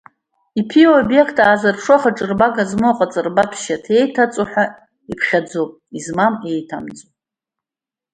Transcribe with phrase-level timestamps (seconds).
[0.59, 4.65] Иԥиоу аобиект аазырԥшуа ахаҿырбага змоу аҟаҵарбатә шьаҭа иеиҭаҵуа ҳәа
[5.11, 7.09] иԥхьаӡоуп, измам иеиҭамҵуа.